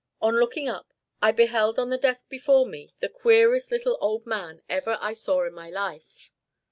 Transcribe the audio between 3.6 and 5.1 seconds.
little old man ever